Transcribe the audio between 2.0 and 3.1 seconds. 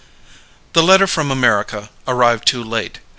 arrived too late.